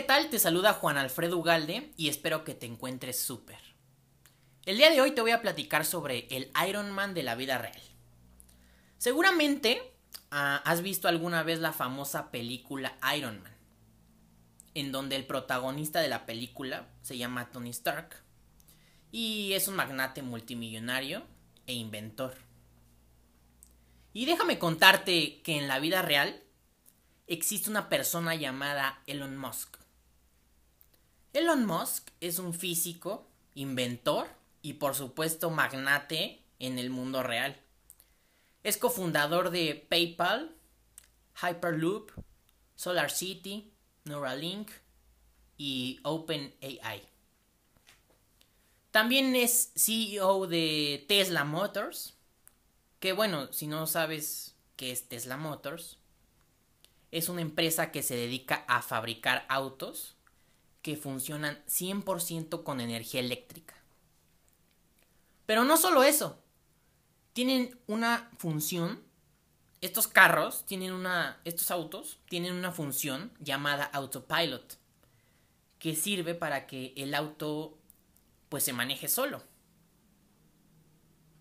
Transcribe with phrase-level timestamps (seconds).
[0.00, 0.30] ¿qué tal?
[0.30, 3.58] Te saluda Juan Alfredo Ugalde y espero que te encuentres súper.
[4.64, 7.58] El día de hoy te voy a platicar sobre el Iron Man de la vida
[7.58, 7.78] real.
[8.96, 9.92] Seguramente
[10.30, 13.54] ah, has visto alguna vez la famosa película Iron Man,
[14.72, 18.22] en donde el protagonista de la película se llama Tony Stark
[19.12, 21.24] y es un magnate multimillonario
[21.66, 22.38] e inventor.
[24.14, 26.42] Y déjame contarte que en la vida real
[27.26, 29.79] existe una persona llamada Elon Musk.
[31.40, 34.28] Elon Musk es un físico, inventor
[34.60, 37.58] y por supuesto magnate en el mundo real.
[38.62, 40.54] Es cofundador de PayPal,
[41.40, 42.10] Hyperloop,
[42.76, 43.72] SolarCity,
[44.04, 44.70] Neuralink
[45.56, 47.08] y OpenAI.
[48.90, 52.18] También es CEO de Tesla Motors,
[52.98, 55.96] que bueno, si no sabes qué es Tesla Motors,
[57.12, 60.19] es una empresa que se dedica a fabricar autos
[60.82, 63.74] que funcionan 100% con energía eléctrica.
[65.46, 66.38] Pero no solo eso,
[67.32, 69.02] tienen una función,
[69.80, 74.78] estos carros tienen una, estos autos tienen una función llamada autopilot,
[75.78, 77.78] que sirve para que el auto
[78.48, 79.42] pues se maneje solo.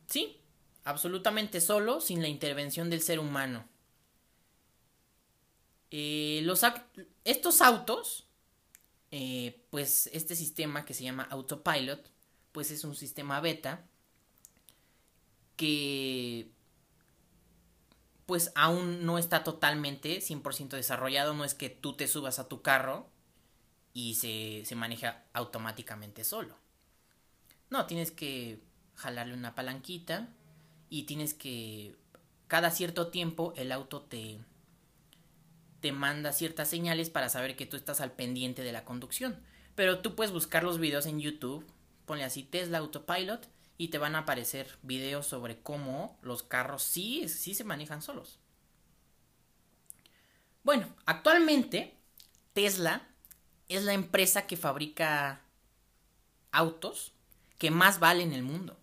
[0.08, 0.42] Sí,
[0.86, 3.67] absolutamente solo, sin la intervención del ser humano.
[5.92, 6.48] Eh,
[7.26, 8.29] estos autos,
[9.12, 12.10] eh, pues este sistema que se llama Autopilot,
[12.52, 13.86] pues es un sistema beta
[15.56, 16.52] que
[18.26, 22.62] pues aún no está totalmente 100% desarrollado, no es que tú te subas a tu
[22.62, 23.10] carro
[23.94, 26.56] y se, se maneja automáticamente solo.
[27.72, 28.62] No, tienes que
[28.96, 30.30] jalarle una palanquita
[30.90, 31.96] y tienes que
[32.48, 34.40] cada cierto tiempo el auto te,
[35.82, 39.40] te manda ciertas señales para saber que tú estás al pendiente de la conducción.
[39.76, 41.66] Pero tú puedes buscar los videos en YouTube,
[42.06, 43.48] ponle así Tesla Autopilot
[43.78, 48.39] y te van a aparecer videos sobre cómo los carros sí, sí se manejan solos.
[50.64, 51.95] Bueno, actualmente
[52.54, 53.08] Tesla
[53.70, 55.42] es la empresa que fabrica
[56.52, 57.14] autos
[57.58, 58.78] que más vale en el mundo.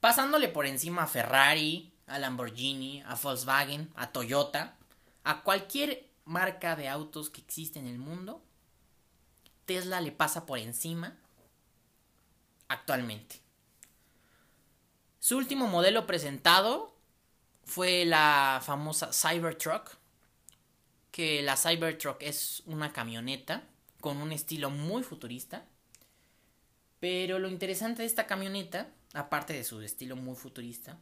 [0.00, 4.76] Pasándole por encima a Ferrari, a Lamborghini, a Volkswagen, a Toyota,
[5.26, 8.44] a cualquier marca de autos que existe en el mundo,
[9.64, 11.18] Tesla le pasa por encima
[12.68, 13.40] actualmente.
[15.18, 16.94] Su último modelo presentado
[17.64, 19.96] fue la famosa Cybertruck,
[21.10, 23.64] que la Cybertruck es una camioneta
[24.00, 25.66] con un estilo muy futurista.
[27.00, 31.00] Pero lo interesante de esta camioneta, aparte de su estilo muy futurista,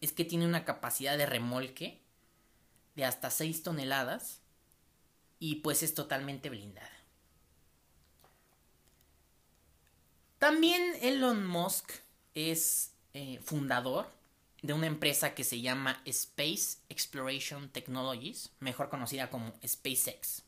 [0.00, 2.07] es que tiene una capacidad de remolque
[2.98, 4.40] de hasta 6 toneladas
[5.38, 6.90] y pues es totalmente blindada.
[10.40, 11.92] También Elon Musk
[12.34, 14.10] es eh, fundador
[14.62, 20.42] de una empresa que se llama Space Exploration Technologies, mejor conocida como SpaceX.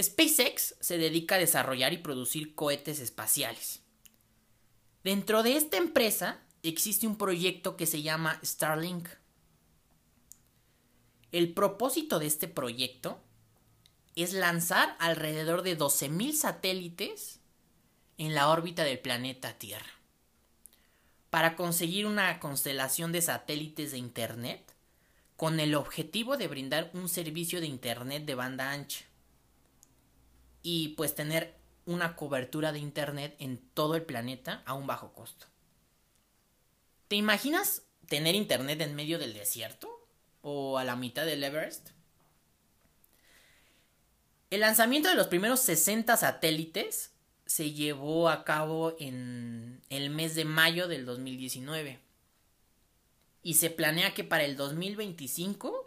[0.00, 3.80] SpaceX se dedica a desarrollar y producir cohetes espaciales.
[5.02, 9.08] Dentro de esta empresa existe un proyecto que se llama Starlink,
[11.32, 13.20] el propósito de este proyecto
[14.16, 17.40] es lanzar alrededor de 12.000 satélites
[18.18, 19.90] en la órbita del planeta Tierra
[21.30, 24.74] para conseguir una constelación de satélites de Internet
[25.36, 29.04] con el objetivo de brindar un servicio de Internet de banda ancha
[30.62, 35.46] y pues tener una cobertura de Internet en todo el planeta a un bajo costo.
[37.08, 39.99] ¿Te imaginas tener Internet en medio del desierto?
[40.42, 41.90] O a la mitad del Everest.
[44.50, 47.12] El lanzamiento de los primeros 60 satélites
[47.46, 52.00] se llevó a cabo en el mes de mayo del 2019.
[53.42, 55.86] Y se planea que para el 2025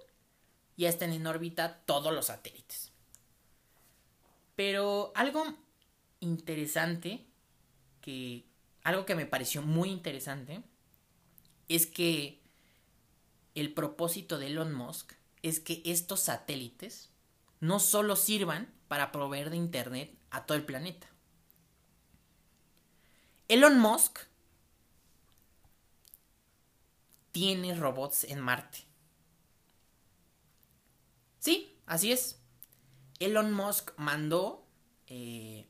[0.78, 2.92] ya estén en órbita todos los satélites.
[4.56, 5.46] Pero algo
[6.20, 7.26] interesante,
[8.02, 8.46] que
[8.84, 10.62] algo que me pareció muy interesante,
[11.70, 12.43] es que
[13.56, 17.10] el propósito de Elon Musk es que estos satélites
[17.60, 21.08] no solo sirvan para proveer de Internet a todo el planeta.
[23.48, 24.20] Elon Musk
[27.32, 28.80] tiene robots en Marte.
[31.40, 32.40] Sí, así es.
[33.20, 34.66] Elon Musk mandó
[35.08, 35.68] eh,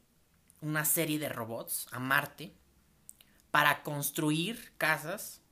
[0.62, 2.54] una serie de robots a Marte
[3.52, 5.43] para construir casas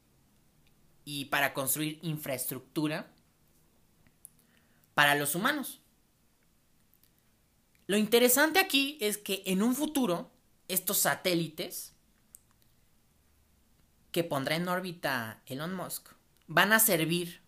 [1.06, 3.12] y para construir infraestructura
[4.94, 5.80] para los humanos.
[7.88, 10.31] Lo interesante aquí es que en un futuro
[10.68, 11.94] estos satélites
[14.12, 16.09] que pondrá en órbita Elon Musk
[16.48, 17.42] van a servir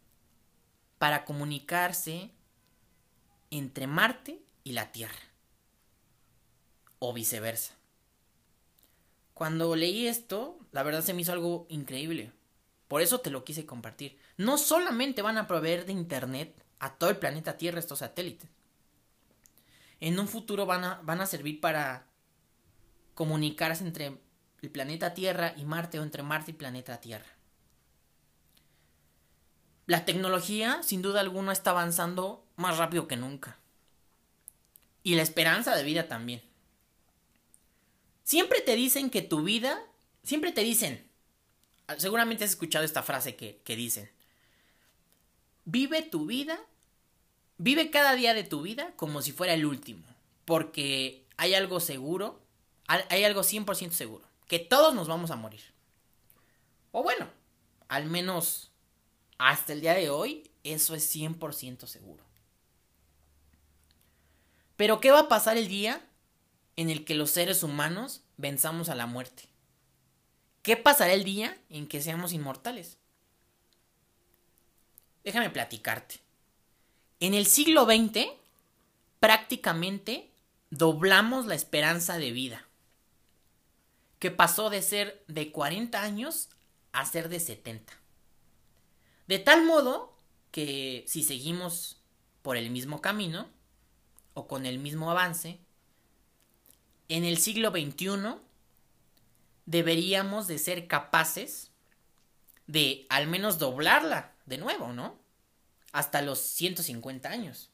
[0.97, 2.31] para comunicarse
[3.51, 5.19] entre Marte y la Tierra.
[6.99, 7.75] O viceversa.
[9.33, 12.31] Cuando leí esto, la verdad se me hizo algo increíble.
[12.93, 14.19] Por eso te lo quise compartir.
[14.37, 18.47] No solamente van a proveer de Internet a todo el planeta Tierra estos satélites.
[19.99, 22.05] En un futuro van a, van a servir para
[23.15, 24.19] comunicarse entre
[24.61, 27.25] el planeta Tierra y Marte o entre Marte y planeta Tierra.
[29.87, 33.57] La tecnología, sin duda alguna, está avanzando más rápido que nunca.
[35.01, 36.43] Y la esperanza de vida también.
[38.23, 39.81] Siempre te dicen que tu vida,
[40.21, 41.11] siempre te dicen,
[41.97, 44.09] seguramente has escuchado esta frase que, que dicen,
[45.65, 46.59] vive tu vida,
[47.57, 50.03] vive cada día de tu vida como si fuera el último,
[50.45, 52.41] porque hay algo seguro,
[52.87, 55.61] hay algo 100% seguro, que todos nos vamos a morir.
[56.91, 57.27] O bueno,
[57.87, 58.71] al menos
[59.37, 62.23] hasta el día de hoy, eso es 100% seguro.
[64.75, 66.01] Pero ¿qué va a pasar el día
[66.75, 69.52] en el que los seres humanos venzamos a la muerte?
[70.63, 72.97] ¿Qué pasará el día en que seamos inmortales?
[75.25, 76.21] Déjame platicarte.
[77.19, 78.27] En el siglo XX,
[79.19, 80.31] prácticamente
[80.69, 82.65] doblamos la esperanza de vida,
[84.19, 86.47] que pasó de ser de 40 años
[86.93, 87.93] a ser de 70.
[89.27, 90.17] De tal modo
[90.51, 91.97] que si seguimos
[92.41, 93.49] por el mismo camino
[94.33, 95.59] o con el mismo avance,
[97.09, 98.37] en el siglo XXI
[99.65, 101.71] deberíamos de ser capaces
[102.67, 105.17] de al menos doblarla de nuevo, ¿no?
[105.91, 107.69] Hasta los 150 años.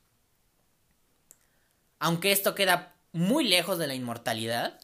[1.99, 4.79] Aunque esto queda muy lejos de la inmortalidad,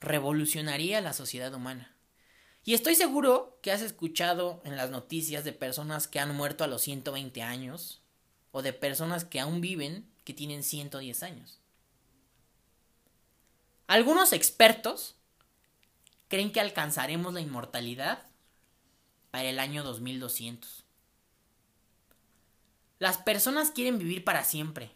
[0.00, 1.92] revolucionaría la sociedad humana.
[2.64, 6.66] Y estoy seguro que has escuchado en las noticias de personas que han muerto a
[6.66, 8.02] los 120 años
[8.50, 11.60] o de personas que aún viven que tienen 110 años.
[13.86, 15.14] Algunos expertos
[16.28, 18.26] creen que alcanzaremos la inmortalidad
[19.30, 20.84] para el año 2200.
[22.98, 24.90] Las personas quieren vivir para siempre,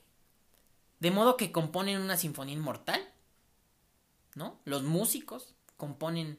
[1.01, 3.07] de modo que componen una sinfonía inmortal,
[4.35, 4.61] ¿no?
[4.65, 6.39] Los músicos componen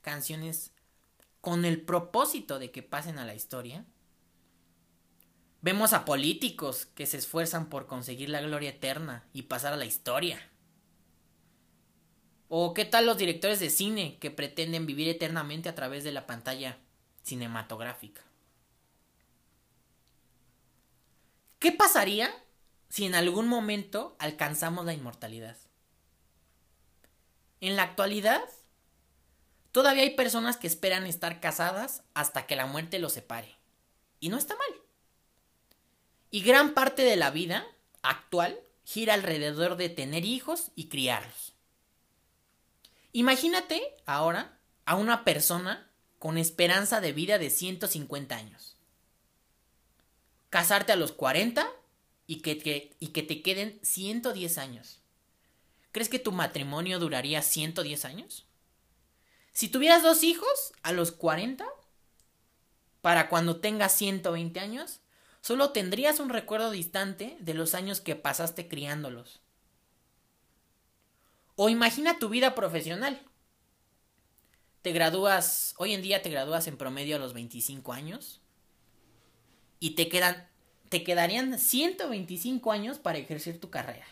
[0.00, 0.72] canciones
[1.40, 3.84] con el propósito de que pasen a la historia.
[5.60, 9.84] Vemos a políticos que se esfuerzan por conseguir la gloria eterna y pasar a la
[9.84, 10.51] historia.
[12.54, 16.26] ¿O qué tal los directores de cine que pretenden vivir eternamente a través de la
[16.26, 16.76] pantalla
[17.22, 18.20] cinematográfica?
[21.58, 22.30] ¿Qué pasaría
[22.90, 25.56] si en algún momento alcanzamos la inmortalidad?
[27.62, 28.42] En la actualidad,
[29.70, 33.56] Todavía hay personas que esperan estar casadas hasta que la muerte los separe.
[34.20, 34.82] Y no está mal.
[36.30, 37.66] Y gran parte de la vida
[38.02, 41.51] actual gira alrededor de tener hijos y criarlos.
[43.12, 48.76] Imagínate ahora a una persona con esperanza de vida de 150 años.
[50.48, 51.68] Casarte a los 40
[52.26, 52.54] y que,
[53.22, 55.00] te queden 110 años.
[55.90, 58.46] ¿Crees que tu matrimonio duraría 110 años?
[59.52, 61.66] Si tuvieras dos hijos a los 40,
[63.02, 65.00] para cuando tengas 120 años,
[65.42, 69.41] solo tendrías un recuerdo distante de los años que pasaste criándolos.
[71.64, 73.22] O imagina tu vida profesional.
[74.82, 78.40] Te gradúas, hoy en día te gradúas en promedio a los 25 años
[79.78, 80.48] y te quedan
[80.88, 84.04] te quedarían 125 años para ejercer tu carrera.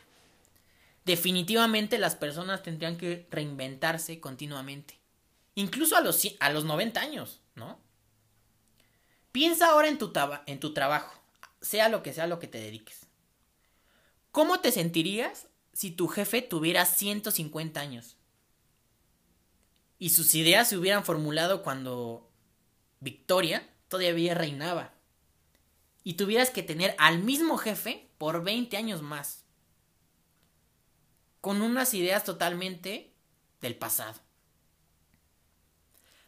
[1.04, 5.00] Definitivamente las personas tendrían que reinventarse continuamente.
[5.56, 7.80] Incluso a los, a los 90 años, ¿no?
[9.32, 10.12] Piensa ahora en tu,
[10.46, 11.20] en tu trabajo,
[11.60, 13.08] sea lo que sea lo que te dediques.
[14.30, 18.16] ¿Cómo te sentirías si tu jefe tuviera 150 años?
[19.98, 22.30] Y sus ideas se hubieran formulado cuando
[23.00, 24.94] Victoria todavía reinaba.
[26.02, 29.44] Y tuvieras que tener al mismo jefe por 20 años más.
[31.40, 33.12] Con unas ideas totalmente
[33.60, 34.18] del pasado.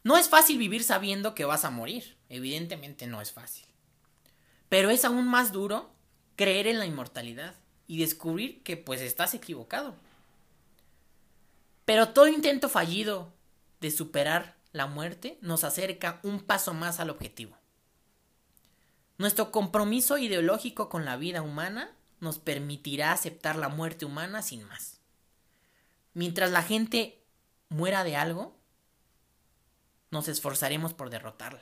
[0.04, 3.66] No es fácil vivir sabiendo que vas a morir, evidentemente no es fácil.
[4.68, 5.94] Pero es aún más duro
[6.34, 7.61] creer en la inmortalidad
[7.92, 9.94] y descubrir que pues estás equivocado.
[11.84, 13.34] Pero todo intento fallido
[13.82, 17.54] de superar la muerte nos acerca un paso más al objetivo.
[19.18, 25.02] Nuestro compromiso ideológico con la vida humana nos permitirá aceptar la muerte humana sin más.
[26.14, 27.22] Mientras la gente
[27.68, 28.56] muera de algo,
[30.10, 31.60] nos esforzaremos por derrotarla.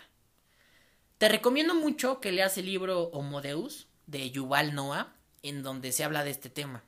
[1.18, 6.04] Te recomiendo mucho que leas el libro Homo Deus de Yuval Noah, en donde se
[6.04, 6.85] habla de este tema.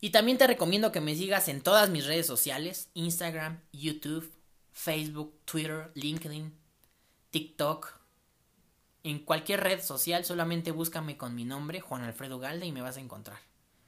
[0.00, 4.32] Y también te recomiendo que me sigas en todas mis redes sociales, Instagram, YouTube,
[4.72, 6.54] Facebook, Twitter, LinkedIn,
[7.30, 7.98] TikTok.
[9.04, 12.98] En cualquier red social solamente búscame con mi nombre, Juan Alfredo Galde, y me vas
[12.98, 13.38] a encontrar.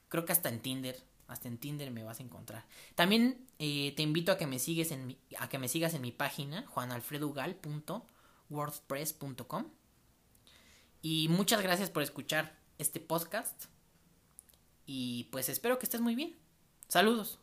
[0.09, 2.65] Creo que hasta en Tinder, hasta en Tinder me vas a encontrar.
[2.95, 6.65] También eh, te invito a que me en a que me sigas en mi página,
[6.69, 9.67] juanalfredugal.wordpress.com.
[11.03, 13.67] Y muchas gracias por escuchar este podcast.
[14.87, 16.37] Y pues espero que estés muy bien.
[16.89, 17.39] Saludos.